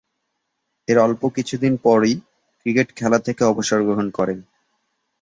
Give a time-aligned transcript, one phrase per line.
[0.87, 2.15] এর অল্প কিছুদিন পরই
[2.59, 4.39] ক্রিকেট খেলা থেকে অবসর গ্রহণ করেন।